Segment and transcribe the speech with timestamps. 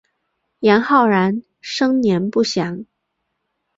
[0.61, 2.85] 杨浩然生年不详。